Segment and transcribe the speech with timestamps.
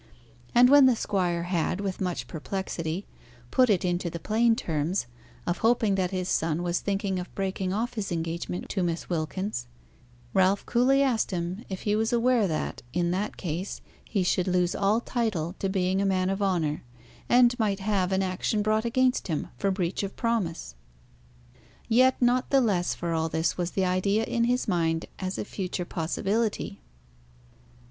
[0.55, 3.05] And when the squire had, with much perplexity,
[3.51, 5.05] put it into the plain terms
[5.45, 9.67] of hoping that his son was thinking of breaking off his engagement to Miss Wilkins,
[10.33, 14.73] Ralph coolly asked him if he was aware that, in that case, he should lose
[14.73, 16.83] all title to being a man of honour,
[17.29, 20.73] and might have an action brought against him for breach of promise?
[21.87, 25.45] Yet not the less for all this was the idea in his mind as a
[25.45, 26.81] future possibility.